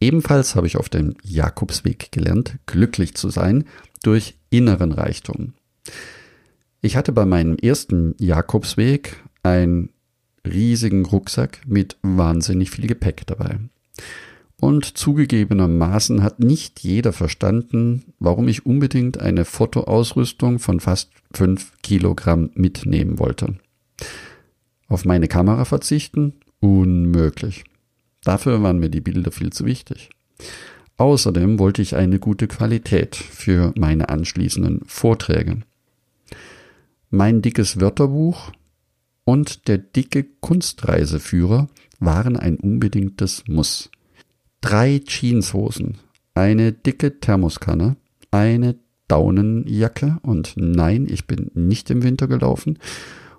Ebenfalls 0.00 0.54
habe 0.56 0.66
ich 0.66 0.76
auf 0.76 0.88
dem 0.88 1.14
Jakobsweg 1.22 2.12
gelernt, 2.12 2.58
glücklich 2.66 3.14
zu 3.14 3.30
sein 3.30 3.64
durch 4.02 4.36
inneren 4.50 4.92
Reichtum. 4.92 5.54
Ich 6.82 6.96
hatte 6.96 7.12
bei 7.12 7.24
meinem 7.24 7.56
ersten 7.56 8.14
Jakobsweg 8.18 9.16
einen 9.42 9.90
riesigen 10.46 11.06
Rucksack 11.06 11.60
mit 11.66 11.96
wahnsinnig 12.02 12.70
viel 12.70 12.86
Gepäck 12.86 13.26
dabei. 13.26 13.58
Und 14.58 14.96
zugegebenermaßen 14.96 16.22
hat 16.22 16.40
nicht 16.40 16.80
jeder 16.80 17.12
verstanden, 17.12 18.14
warum 18.18 18.48
ich 18.48 18.64
unbedingt 18.64 19.18
eine 19.20 19.44
Fotoausrüstung 19.44 20.58
von 20.58 20.80
fast 20.80 21.10
fünf 21.32 21.72
Kilogramm 21.82 22.50
mitnehmen 22.54 23.18
wollte. 23.18 23.58
Auf 24.88 25.04
meine 25.04 25.28
Kamera 25.28 25.64
verzichten? 25.64 26.34
Unmöglich. 26.60 27.64
Dafür 28.24 28.62
waren 28.62 28.78
mir 28.78 28.88
die 28.88 29.00
Bilder 29.00 29.30
viel 29.30 29.52
zu 29.52 29.66
wichtig. 29.66 30.10
Außerdem 30.96 31.58
wollte 31.58 31.82
ich 31.82 31.94
eine 31.94 32.18
gute 32.18 32.48
Qualität 32.48 33.14
für 33.14 33.72
meine 33.76 34.08
anschließenden 34.08 34.80
Vorträge. 34.86 35.60
Mein 37.10 37.42
dickes 37.42 37.80
Wörterbuch 37.80 38.52
und 39.24 39.68
der 39.68 39.78
dicke 39.78 40.24
Kunstreiseführer 40.40 41.68
waren 41.98 42.36
ein 42.36 42.56
unbedingtes 42.56 43.44
Muss. 43.46 43.90
Drei 44.66 45.00
Jeanshosen, 45.06 45.98
eine 46.34 46.72
dicke 46.72 47.20
Thermoskanne, 47.20 47.94
eine 48.32 48.74
Daunenjacke 49.06 50.18
und 50.22 50.54
nein, 50.56 51.06
ich 51.08 51.28
bin 51.28 51.52
nicht 51.54 51.88
im 51.88 52.02
Winter 52.02 52.26
gelaufen 52.26 52.80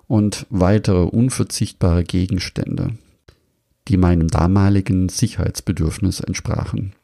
und 0.06 0.46
weitere 0.48 1.02
unverzichtbare 1.02 2.02
Gegenstände, 2.02 2.94
die 3.88 3.98
meinem 3.98 4.28
damaligen 4.28 5.10
Sicherheitsbedürfnis 5.10 6.20
entsprachen. 6.20 6.94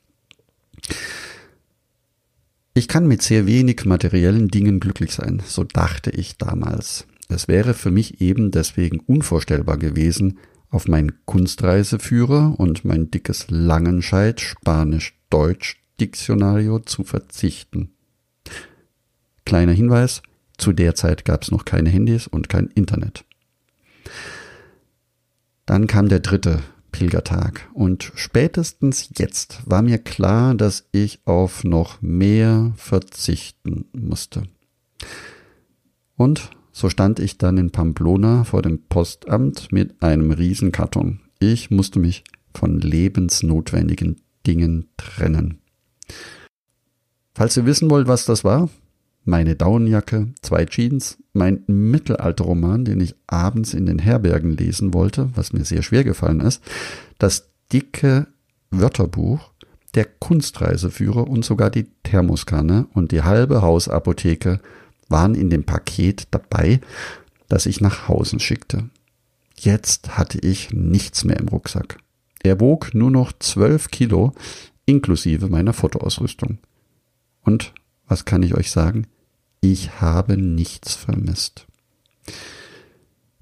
Ich 2.73 2.89
kann 2.89 3.07
mit 3.07 3.21
sehr 3.21 3.45
wenig 3.45 3.85
materiellen 3.85 4.49
Dingen 4.49 4.81
glücklich 4.81 5.13
sein, 5.13 5.43
so 5.47 5.65
dachte 5.65 6.11
ich 6.11 6.39
damals. 6.39 7.07
Es 7.29 7.47
wäre 7.47 7.75
für 7.75 7.91
mich 7.91 8.23
eben 8.23 8.53
deswegen 8.53 9.01
unvorstellbar 9.01 9.77
gewesen, 9.77 10.39
auf 10.75 10.89
meinen 10.89 11.25
Kunstreiseführer 11.25 12.59
und 12.59 12.85
mein 12.85 13.11
dickes 13.11 13.47
Langenscheid 13.49 14.41
Spanisch-Deutsch 14.41 15.81
Diktionario 16.01 16.81
zu 16.81 17.05
verzichten. 17.05 17.93
Kleiner 19.47 19.73
Hinweis, 19.73 20.23
zu 20.59 20.73
der 20.73 20.97
Zeit 20.97 21.25
gab 21.25 21.43
es 21.43 21.53
noch 21.53 21.65
keine 21.65 21.91
Handys 21.91 22.27
und 22.27 22.49
kein 22.49 22.67
Internet. 22.69 23.25
Dann 25.65 25.87
kam 25.87 26.09
der 26.09 26.21
dritte 26.21 26.61
Pilgertag 26.91 27.69
und 27.73 28.13
spätestens 28.17 29.11
jetzt 29.17 29.61
war 29.67 29.83
mir 29.83 29.99
klar, 29.99 30.55
dass 30.57 30.89
ich 30.91 31.21
auf 31.25 31.63
noch 31.63 32.03
mehr 32.03 32.73
verzichten 32.77 33.87
musste. 33.93 34.43
Und 36.17 36.51
so 36.75 36.91
stand 36.91 37.21
ich 37.21 37.39
dann 37.39 37.57
in 37.57 37.71
Pamplona 37.71 38.43
vor 38.43 38.61
dem 38.61 38.83
Postamt 38.89 39.71
mit 39.71 40.03
einem 40.03 40.33
Riesenkarton. 40.33 41.21
Ich 41.39 41.71
musste 41.71 42.01
mich 42.01 42.25
von 42.53 42.81
lebensnotwendigen 42.81 44.21
Dingen 44.45 44.89
trennen. 44.97 45.61
Falls 47.33 47.57
ihr 47.57 47.65
wissen 47.65 47.91
wollt, 47.91 48.09
was 48.09 48.27
das 48.27 48.43
war, 48.43 48.69
meine 49.25 49.55
Daunenjacke, 49.55 50.29
zwei 50.43 50.67
Jeans, 50.67 51.19
mein 51.33 51.63
Mittelalterroman, 51.69 52.85
den 52.85 53.01
ich 53.01 53.15
abends 53.29 53.73
in 53.73 53.87
den 53.87 54.01
Herbergen 54.01 54.57
lesen 54.57 54.93
wollte, 54.93 55.31
was 55.35 55.53
mir 55.53 55.65
sehr 55.65 55.83
schwer 55.83 56.03
gefallen 56.03 56.41
ist, 56.41 56.61
das 57.19 57.51
dicke 57.73 58.27
Wörterbuch, 58.71 59.53
der 59.95 60.07
Kunstreiseführer 60.07 61.29
und 61.29 61.45
sogar 61.45 61.71
die 61.71 61.87
Thermoskanne 62.03 62.89
und 62.95 63.13
die 63.13 63.23
halbe 63.23 63.63
Hausapotheke 63.63 64.61
waren 65.15 65.37
in 65.37 65.49
dem 65.49 65.63
Paket 65.63 66.27
dabei, 66.33 66.81
das 67.49 67.67
ich 67.67 67.81
nach 67.81 68.09
Hause 68.09 68.41
schickte. 68.41 68.91
Jetzt 69.57 70.19
hatte 70.19 70.41
ich 70.41 70.73
nichts 70.73 71.23
mehr 71.23 71.39
im 71.39 71.47
Rucksack. 71.47 71.99
Er 72.43 72.59
wog 72.59 72.93
nur 72.95 73.13
noch 73.13 73.33
zwölf 73.39 73.93
Kilo, 73.93 74.33
inklusive 74.87 75.49
meiner 75.49 75.73
Fotoausrüstung. 75.73 76.59
Und 77.43 77.73
was 78.09 78.25
kann 78.25 78.43
ich 78.43 78.57
euch 78.57 78.73
sagen? 78.73 79.07
Ich 79.61 80.01
habe 80.01 80.37
nichts 80.37 80.97
vermisst. 80.97 81.67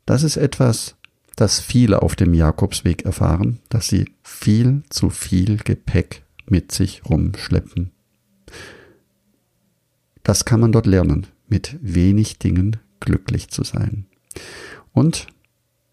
Das 0.05 0.25
ist 0.25 0.37
etwas, 0.37 0.97
das 1.37 1.59
viele 1.59 2.03
auf 2.03 2.17
dem 2.17 2.35
Jakobsweg 2.35 3.07
erfahren, 3.07 3.61
dass 3.71 3.89
sie 3.89 4.13
viel 4.23 4.83
zu 4.91 5.09
viel 5.09 5.57
Gepäck 5.57 6.23
mit 6.47 6.71
sich 6.71 7.07
rumschleppen. 7.09 7.93
Das 10.23 10.45
kann 10.45 10.61
man 10.61 10.71
dort 10.71 10.87
lernen, 10.87 11.29
mit 11.53 11.79
wenig 11.81 12.39
Dingen 12.39 12.79
glücklich 12.99 13.49
zu 13.49 13.63
sein. 13.63 14.07
Und 14.93 15.27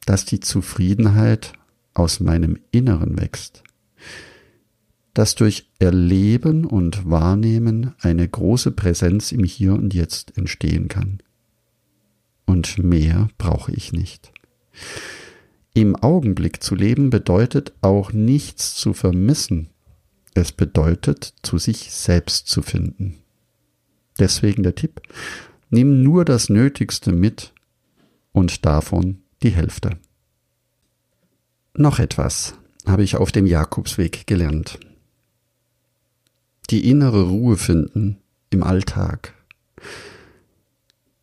dass 0.05 0.25
die 0.25 0.39
Zufriedenheit 0.39 1.53
aus 1.93 2.19
meinem 2.19 2.57
Inneren 2.71 3.19
wächst 3.19 3.63
dass 5.19 5.35
durch 5.35 5.69
Erleben 5.79 6.63
und 6.63 7.09
Wahrnehmen 7.09 7.93
eine 7.99 8.25
große 8.25 8.71
Präsenz 8.71 9.33
im 9.33 9.43
Hier 9.43 9.73
und 9.73 9.93
Jetzt 9.93 10.37
entstehen 10.37 10.87
kann. 10.87 11.19
Und 12.45 12.77
mehr 12.77 13.27
brauche 13.37 13.73
ich 13.73 13.91
nicht. 13.91 14.31
Im 15.73 15.97
Augenblick 15.97 16.63
zu 16.63 16.73
leben 16.73 17.09
bedeutet 17.09 17.73
auch 17.81 18.13
nichts 18.13 18.75
zu 18.75 18.93
vermissen. 18.93 19.67
Es 20.35 20.53
bedeutet, 20.53 21.33
zu 21.43 21.57
sich 21.57 21.91
selbst 21.91 22.47
zu 22.47 22.61
finden. 22.61 23.17
Deswegen 24.19 24.63
der 24.63 24.75
Tipp, 24.75 25.01
nimm 25.69 26.03
nur 26.03 26.25
das 26.25 26.49
Nötigste 26.49 27.11
mit 27.11 27.53
und 28.31 28.65
davon 28.65 29.21
die 29.41 29.51
Hälfte. 29.51 29.97
Noch 31.73 31.99
etwas 31.99 32.55
habe 32.85 33.03
ich 33.03 33.15
auf 33.15 33.31
dem 33.31 33.45
Jakobsweg 33.45 34.27
gelernt 34.27 34.79
die 36.69 36.89
innere 36.89 37.23
Ruhe 37.23 37.57
finden 37.57 38.17
im 38.49 38.63
Alltag. 38.63 39.33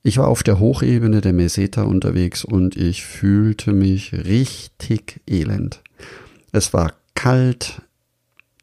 Ich 0.03 0.19
war 0.19 0.29
auf 0.29 0.43
der 0.43 0.61
Hochebene 0.61 1.21
der 1.21 1.33
Meseta 1.33 1.83
unterwegs 1.83 2.45
und 2.45 2.77
ich 2.77 3.05
fühlte 3.05 3.73
mich 3.73 4.13
richtig 4.13 5.21
elend. 5.29 5.83
Es 6.53 6.73
war 6.73 6.93
kalt, 7.15 7.83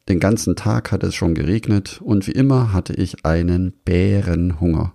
den 0.08 0.20
ganzen 0.20 0.54
Tag 0.56 0.92
hat 0.92 1.02
es 1.02 1.14
schon 1.14 1.34
geregnet 1.34 2.00
und 2.02 2.26
wie 2.26 2.32
immer 2.32 2.72
hatte 2.72 2.92
ich 2.92 3.24
einen 3.24 3.72
Bärenhunger. 3.84 4.94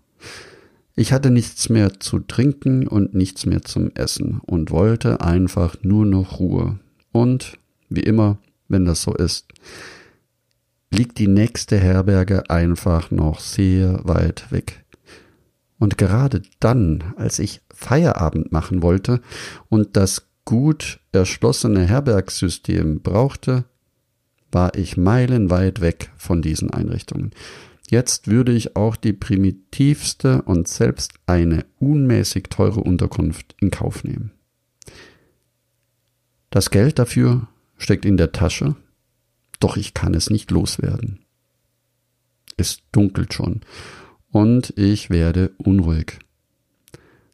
Ich 0.95 1.13
hatte 1.13 1.31
nichts 1.31 1.69
mehr 1.69 1.99
zu 1.99 2.19
trinken 2.19 2.87
und 2.87 3.15
nichts 3.15 3.45
mehr 3.45 3.61
zum 3.61 3.91
Essen 3.95 4.41
und 4.45 4.69
wollte 4.69 5.21
einfach 5.21 5.77
nur 5.81 6.05
noch 6.05 6.39
Ruhe. 6.39 6.79
Und 7.11 7.53
wie 7.87 8.01
immer, 8.01 8.37
wenn 8.67 8.85
das 8.85 9.01
so 9.01 9.13
ist, 9.13 9.47
liegt 10.91 11.17
die 11.17 11.27
nächste 11.27 11.77
Herberge 11.77 12.49
einfach 12.49 13.11
noch 13.11 13.39
sehr 13.39 14.01
weit 14.03 14.51
weg. 14.51 14.83
Und 15.79 15.97
gerade 15.97 16.41
dann, 16.59 17.13
als 17.15 17.39
ich 17.39 17.61
Feierabend 17.73 18.51
machen 18.51 18.83
wollte 18.83 19.21
und 19.69 19.95
das 19.95 20.27
gut 20.43 20.99
erschlossene 21.13 21.85
Herbergssystem 21.85 23.01
brauchte, 23.01 23.65
war 24.51 24.75
ich 24.75 24.97
meilenweit 24.97 25.81
weg 25.81 26.11
von 26.17 26.41
diesen 26.41 26.71
Einrichtungen. 26.71 27.31
Jetzt 27.89 28.27
würde 28.27 28.51
ich 28.51 28.75
auch 28.75 28.95
die 28.95 29.13
primitivste 29.13 30.43
und 30.43 30.67
selbst 30.67 31.13
eine 31.25 31.65
unmäßig 31.79 32.45
teure 32.49 32.81
Unterkunft 32.81 33.55
in 33.59 33.71
Kauf 33.71 34.03
nehmen. 34.03 34.31
Das 36.49 36.69
Geld 36.69 36.99
dafür 36.99 37.47
steckt 37.77 38.05
in 38.05 38.17
der 38.17 38.31
Tasche 38.31 38.75
doch 39.59 39.75
ich 39.77 39.93
kann 39.93 40.13
es 40.13 40.29
nicht 40.29 40.51
loswerden. 40.51 41.19
Es 42.57 42.79
dunkelt 42.91 43.33
schon 43.33 43.61
und 44.31 44.73
ich 44.77 45.09
werde 45.09 45.51
unruhig. 45.57 46.19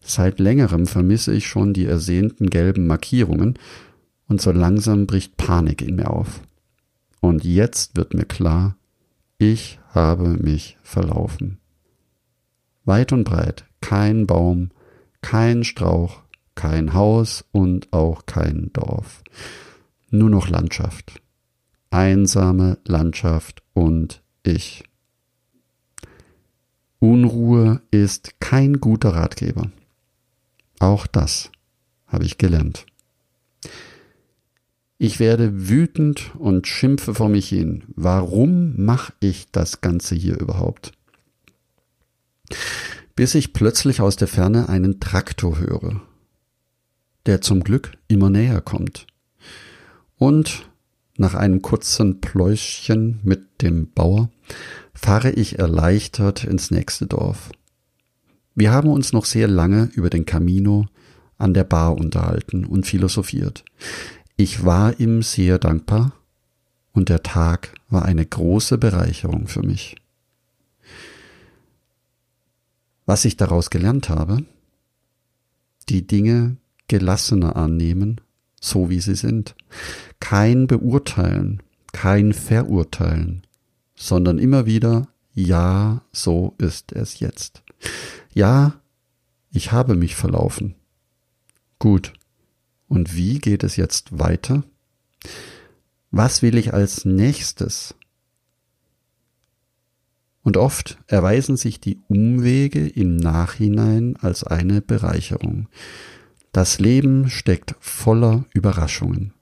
Seit 0.01 0.39
längerem 0.39 0.85
vermisse 0.85 1.33
ich 1.33 1.47
schon 1.47 1.73
die 1.73 1.85
ersehnten 1.85 2.49
gelben 2.49 2.85
Markierungen 2.85 3.57
und 4.27 4.41
so 4.41 4.51
langsam 4.51 5.07
bricht 5.07 5.37
Panik 5.37 5.81
in 5.81 5.95
mir 5.95 6.11
auf. 6.11 6.41
Und 7.25 7.43
jetzt 7.43 7.97
wird 7.97 8.13
mir 8.13 8.25
klar, 8.25 8.77
ich 9.39 9.79
habe 9.89 10.29
mich 10.29 10.77
verlaufen. 10.83 11.57
Weit 12.83 13.11
und 13.13 13.23
breit 13.23 13.65
kein 13.81 14.27
Baum, 14.27 14.69
kein 15.21 15.63
Strauch, 15.63 16.21
kein 16.53 16.93
Haus 16.93 17.43
und 17.51 17.91
auch 17.93 18.27
kein 18.27 18.69
Dorf. 18.73 19.23
Nur 20.11 20.29
noch 20.29 20.49
Landschaft 20.49 21.19
einsame 21.89 22.77
Landschaft 22.85 23.63
und 23.73 24.21
ich. 24.43 24.83
Unruhe 26.99 27.81
ist 27.89 28.39
kein 28.41 28.81
guter 28.81 29.15
Ratgeber. 29.15 29.71
Auch 30.79 31.07
das 31.07 31.51
habe 32.05 32.25
ich 32.25 32.37
gelernt. 32.37 32.85
Ich 34.97 35.19
werde 35.19 35.67
wütend 35.69 36.31
und 36.37 36.67
schimpfe 36.67 37.13
vor 37.13 37.27
mich 37.27 37.49
hin. 37.49 37.83
Warum 37.95 38.81
mache 38.81 39.13
ich 39.19 39.51
das 39.51 39.81
Ganze 39.81 40.15
hier 40.15 40.39
überhaupt? 40.39 40.93
Bis 43.15 43.35
ich 43.35 43.53
plötzlich 43.53 43.99
aus 43.99 44.15
der 44.15 44.27
Ferne 44.27 44.69
einen 44.69 44.99
Traktor 44.99 45.59
höre, 45.59 46.01
der 47.25 47.41
zum 47.41 47.63
Glück 47.63 47.91
immer 48.07 48.29
näher 48.29 48.61
kommt. 48.61 49.07
Und 50.17 50.69
nach 51.17 51.33
einem 51.33 51.61
kurzen 51.61 52.21
Pläuschen 52.21 53.19
mit 53.23 53.61
dem 53.61 53.91
Bauer 53.91 54.29
fahre 54.93 55.31
ich 55.31 55.59
erleichtert 55.59 56.45
ins 56.45 56.71
nächste 56.71 57.07
Dorf. 57.07 57.51
Wir 58.53 58.71
haben 58.71 58.89
uns 58.89 59.11
noch 59.11 59.25
sehr 59.25 59.49
lange 59.49 59.89
über 59.93 60.09
den 60.09 60.25
Camino 60.25 60.87
an 61.37 61.53
der 61.53 61.65
Bar 61.65 61.97
unterhalten 61.97 62.65
und 62.65 62.85
philosophiert. 62.85 63.65
Ich 64.37 64.65
war 64.65 64.99
ihm 64.99 65.21
sehr 65.21 65.59
dankbar 65.59 66.11
und 66.93 67.09
der 67.09 67.23
Tag 67.23 67.73
war 67.89 68.05
eine 68.05 68.25
große 68.25 68.77
Bereicherung 68.77 69.47
für 69.47 69.63
mich. 69.63 69.95
Was 73.05 73.25
ich 73.25 73.37
daraus 73.37 73.69
gelernt 73.69 74.09
habe, 74.09 74.43
die 75.89 76.07
Dinge 76.07 76.57
gelassener 76.87 77.55
annehmen 77.55 78.19
so 78.65 78.89
wie 78.89 78.99
sie 78.99 79.15
sind. 79.15 79.55
Kein 80.19 80.67
Beurteilen, 80.67 81.61
kein 81.91 82.33
Verurteilen, 82.33 83.45
sondern 83.95 84.39
immer 84.39 84.65
wieder, 84.65 85.07
ja, 85.33 86.01
so 86.11 86.55
ist 86.57 86.91
es 86.91 87.19
jetzt. 87.19 87.63
Ja, 88.33 88.73
ich 89.51 89.71
habe 89.71 89.95
mich 89.95 90.15
verlaufen. 90.15 90.75
Gut. 91.79 92.13
Und 92.87 93.15
wie 93.15 93.39
geht 93.39 93.63
es 93.63 93.75
jetzt 93.75 94.19
weiter? 94.19 94.63
Was 96.11 96.41
will 96.41 96.57
ich 96.57 96.73
als 96.73 97.05
nächstes? 97.05 97.95
Und 100.43 100.57
oft 100.57 100.99
erweisen 101.07 101.57
sich 101.57 101.79
die 101.79 101.99
Umwege 102.07 102.87
im 102.87 103.17
Nachhinein 103.17 104.15
als 104.17 104.43
eine 104.43 104.81
Bereicherung. 104.81 105.67
Das 106.51 106.79
Leben 106.79 107.29
steckt 107.29 107.75
voller 107.79 108.45
Überraschungen. 108.53 109.33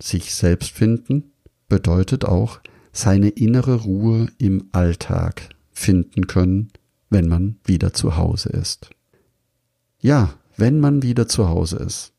Sich 0.00 0.34
selbst 0.34 0.70
finden 0.70 1.32
bedeutet 1.68 2.24
auch 2.24 2.60
seine 2.92 3.28
innere 3.28 3.82
Ruhe 3.82 4.28
im 4.38 4.68
Alltag 4.72 5.50
finden 5.70 6.26
können, 6.26 6.72
wenn 7.10 7.28
man 7.28 7.56
wieder 7.64 7.92
zu 7.92 8.16
Hause 8.16 8.48
ist. 8.48 8.90
Ja, 10.00 10.34
wenn 10.56 10.80
man 10.80 11.02
wieder 11.02 11.28
zu 11.28 11.48
Hause 11.48 11.76
ist. 11.76 12.15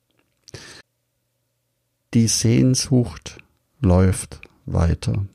Die 2.14 2.28
Sehnsucht 2.28 3.38
läuft 3.80 4.42
weiter. 4.66 5.26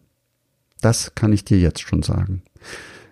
Das 0.81 1.15
kann 1.15 1.33
ich 1.33 1.45
dir 1.45 1.59
jetzt 1.59 1.81
schon 1.81 2.03
sagen. 2.03 2.43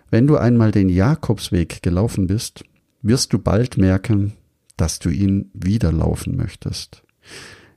Wenn 0.09 0.27
du 0.27 0.37
einmal 0.37 0.71
den 0.71 0.89
Jakobsweg 0.89 1.81
gelaufen 1.81 2.27
bist, 2.27 2.63
wirst 3.01 3.33
du 3.33 3.39
bald 3.39 3.77
merken, 3.77 4.33
dass 4.77 4.99
du 4.99 5.09
ihn 5.09 5.49
wieder 5.53 5.91
laufen 5.91 6.35
möchtest. 6.35 7.03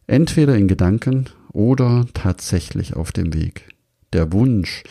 Entweder 0.07 0.57
in 0.57 0.69
Gedanken 0.69 1.27
oder 1.53 2.07
tatsächlich 2.13 2.97
auf 2.97 3.13
dem 3.13 3.33
Weg. 3.33 3.69
Der 4.13 4.33
Wunsch 4.33 4.83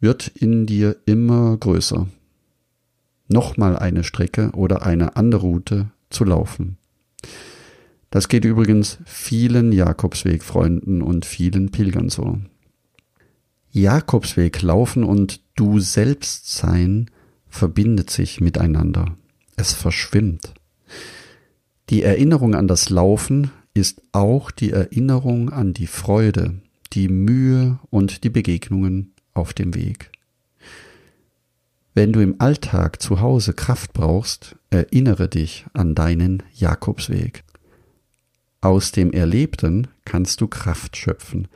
wird 0.00 0.28
in 0.28 0.66
dir 0.66 0.96
immer 1.06 1.56
größer. 1.56 2.08
Nochmal 3.28 3.78
eine 3.78 4.04
Strecke 4.04 4.50
oder 4.52 4.82
eine 4.82 5.16
andere 5.16 5.42
Route 5.42 5.90
zu 6.10 6.24
laufen. 6.24 6.78
Das 8.10 8.28
geht 8.28 8.44
übrigens 8.44 8.98
vielen 9.04 9.72
Jakobswegfreunden 9.72 11.02
und 11.02 11.26
vielen 11.26 11.70
Pilgern 11.70 12.08
so. 12.08 12.38
Jakobsweg 13.70 14.62
laufen 14.62 15.04
und 15.04 15.42
du 15.54 15.78
selbst 15.78 16.52
sein 16.54 17.10
verbindet 17.48 18.10
sich 18.10 18.40
miteinander. 18.40 19.16
Es 19.56 19.72
verschwimmt. 19.72 20.54
Die 21.90 22.02
Erinnerung 22.02 22.54
an 22.54 22.68
das 22.68 22.90
Laufen 22.90 23.50
ist 23.74 24.02
auch 24.12 24.50
die 24.50 24.70
Erinnerung 24.70 25.50
an 25.50 25.74
die 25.74 25.86
Freude, 25.86 26.60
die 26.92 27.08
Mühe 27.08 27.78
und 27.90 28.24
die 28.24 28.30
Begegnungen 28.30 29.12
auf 29.34 29.52
dem 29.52 29.74
Weg. 29.74 30.10
Wenn 31.94 32.12
du 32.12 32.20
im 32.20 32.36
Alltag 32.38 33.02
zu 33.02 33.20
Hause 33.20 33.54
Kraft 33.54 33.92
brauchst, 33.92 34.56
erinnere 34.70 35.28
dich 35.28 35.66
an 35.72 35.94
deinen 35.94 36.42
Jakobsweg. 36.54 37.44
Aus 38.60 38.90
dem 38.90 39.12
Erlebten 39.12 39.86
kannst 40.04 40.40
du 40.40 40.48
Kraft 40.48 40.96
schöpfen, 40.96 41.48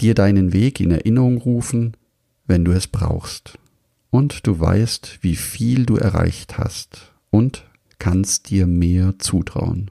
dir 0.00 0.14
deinen 0.14 0.52
Weg 0.52 0.78
in 0.78 0.90
Erinnerung 0.90 1.38
rufen, 1.38 1.96
wenn 2.46 2.64
du 2.64 2.72
es 2.72 2.86
brauchst. 2.86 3.58
Und 4.10 4.46
du 4.46 4.60
weißt, 4.60 5.18
wie 5.22 5.36
viel 5.36 5.86
du 5.86 5.96
erreicht 5.96 6.58
hast 6.58 7.12
und 7.30 7.64
kannst 7.98 8.50
dir 8.50 8.66
mehr 8.66 9.14
zutrauen. 9.18 9.90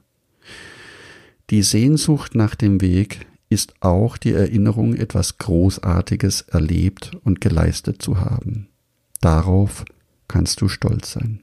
Die 1.49 1.63
Sehnsucht 1.63 2.35
nach 2.35 2.55
dem 2.55 2.79
Weg 2.81 3.25
ist 3.49 3.73
auch 3.81 4.15
die 4.17 4.31
Erinnerung, 4.31 4.95
etwas 4.95 5.37
Großartiges 5.37 6.41
erlebt 6.43 7.11
und 7.23 7.41
geleistet 7.41 8.01
zu 8.01 8.21
haben. 8.21 8.69
Darauf 9.19 9.83
kannst 10.29 10.61
du 10.61 10.69
stolz 10.69 11.11
sein. 11.11 11.41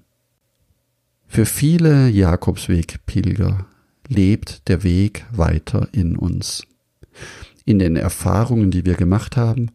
Für 1.26 1.44
viele 1.44 2.08
Jakobsweg-Pilger 2.08 3.66
lebt 4.08 4.68
der 4.68 4.82
Weg 4.82 5.26
weiter 5.32 5.88
in 5.92 6.16
uns 6.16 6.62
in 7.68 7.78
den 7.78 7.96
Erfahrungen, 7.96 8.70
die 8.70 8.86
wir 8.86 8.94
gemacht 8.94 9.36
haben, 9.36 9.70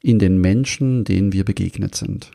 in 0.00 0.20
den 0.20 0.40
Menschen, 0.40 1.02
denen 1.02 1.32
wir 1.32 1.44
begegnet 1.44 1.96
sind. 1.96 2.30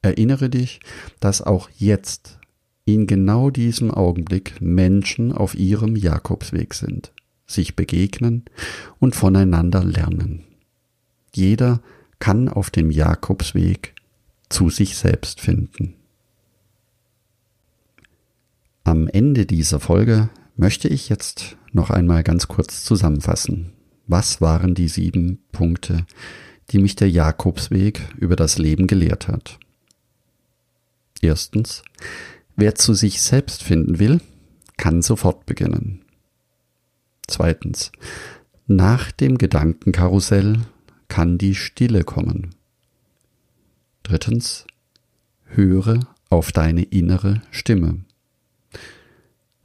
Erinnere 0.00 0.48
dich, 0.48 0.80
dass 1.20 1.42
auch 1.42 1.68
jetzt, 1.76 2.38
in 2.86 3.06
genau 3.06 3.50
diesem 3.50 3.90
Augenblick, 3.90 4.58
Menschen 4.62 5.32
auf 5.32 5.54
ihrem 5.54 5.96
Jakobsweg 5.96 6.72
sind, 6.72 7.12
sich 7.46 7.76
begegnen 7.76 8.46
und 8.98 9.14
voneinander 9.14 9.84
lernen. 9.84 10.44
Jeder 11.34 11.82
kann 12.18 12.48
auf 12.48 12.70
dem 12.70 12.90
Jakobsweg 12.90 13.94
zu 14.48 14.70
sich 14.70 14.96
selbst 14.96 15.42
finden. 15.42 15.92
Am 18.84 19.06
Ende 19.06 19.46
dieser 19.46 19.78
Folge 19.78 20.28
möchte 20.56 20.88
ich 20.88 21.08
jetzt 21.08 21.56
noch 21.72 21.90
einmal 21.90 22.24
ganz 22.24 22.48
kurz 22.48 22.84
zusammenfassen. 22.84 23.72
Was 24.08 24.40
waren 24.40 24.74
die 24.74 24.88
sieben 24.88 25.38
Punkte, 25.52 26.04
die 26.70 26.78
mich 26.78 26.96
der 26.96 27.08
Jakobsweg 27.08 28.00
über 28.18 28.34
das 28.34 28.58
Leben 28.58 28.88
gelehrt 28.88 29.28
hat? 29.28 29.60
Erstens, 31.20 31.84
wer 32.56 32.74
zu 32.74 32.94
sich 32.94 33.22
selbst 33.22 33.62
finden 33.62 34.00
will, 34.00 34.20
kann 34.76 35.00
sofort 35.00 35.46
beginnen. 35.46 36.04
Zweitens, 37.28 37.92
nach 38.66 39.12
dem 39.12 39.38
Gedankenkarussell 39.38 40.58
kann 41.06 41.38
die 41.38 41.54
Stille 41.54 42.02
kommen. 42.02 42.50
Drittens, 44.02 44.66
höre 45.44 46.00
auf 46.30 46.50
deine 46.50 46.82
innere 46.82 47.42
Stimme. 47.52 48.04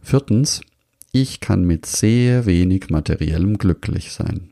Viertens, 0.08 0.62
ich 1.12 1.41
kann 1.41 1.65
mit 1.65 1.86
sehr 1.86 2.46
wenig 2.46 2.89
materiellem 2.89 3.58
glücklich 3.58 4.13
sein. 4.13 4.52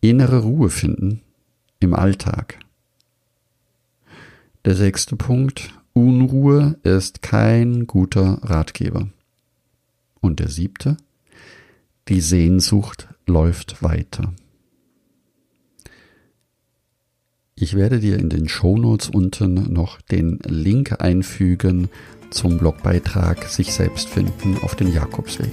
Innere 0.00 0.42
Ruhe 0.42 0.70
finden 0.70 1.20
im 1.80 1.92
Alltag. 1.92 2.60
Der 4.64 4.76
sechste 4.76 5.16
Punkt, 5.16 5.74
Unruhe 5.92 6.78
ist 6.84 7.20
kein 7.20 7.88
guter 7.88 8.38
Ratgeber. 8.44 9.08
Und 10.20 10.38
der 10.38 10.48
siebte, 10.48 10.96
die 12.06 12.20
Sehnsucht 12.20 13.08
läuft 13.26 13.82
weiter. 13.82 14.32
Ich 17.56 17.74
werde 17.74 17.98
dir 17.98 18.20
in 18.20 18.30
den 18.30 18.48
Shownotes 18.48 19.08
unten 19.08 19.72
noch 19.72 20.00
den 20.00 20.38
Link 20.44 21.00
einfügen 21.00 21.88
zum 22.34 22.58
Blogbeitrag 22.58 23.44
Sich 23.44 23.72
selbst 23.72 24.08
finden 24.08 24.58
auf 24.62 24.74
dem 24.74 24.92
Jakobsweg. 24.92 25.52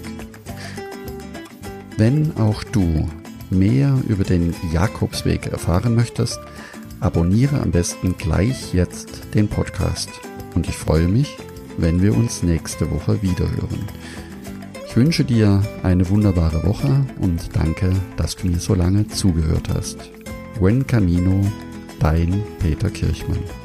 Wenn 1.98 2.36
auch 2.38 2.64
du 2.64 3.08
mehr 3.50 3.96
über 4.08 4.24
den 4.24 4.56
Jakobsweg 4.74 5.48
erfahren 5.48 5.96
möchtest, 5.96 6.40
abonniere 7.00 7.62
am 7.62 7.72
besten 7.72 8.18
gleich 8.18 8.74
jetzt 8.74 9.34
den 9.34 9.48
Podcast. 9.48 10.10
Und 10.56 10.68
ich 10.68 10.76
freue 10.76 11.08
mich, 11.08 11.38
wenn 11.78 12.02
wir 12.02 12.16
uns 12.16 12.44
nächste 12.44 12.90
Woche 12.92 13.22
wiederhören. 13.22 13.88
Ich 14.88 14.98
wünsche 14.98 15.24
dir 15.24 15.64
eine 15.84 16.10
wunderbare 16.10 16.66
Woche 16.66 17.06
und 17.20 17.56
danke, 17.56 17.94
dass 18.18 18.36
du 18.36 18.48
mir 18.48 18.60
so 18.60 18.74
lange 18.74 19.08
zugehört 19.08 19.70
hast. 19.74 19.98
Buen 20.60 20.86
Camino, 20.86 21.46
dein 22.00 22.44
Peter 22.60 22.90
Kirchmann. 22.90 23.61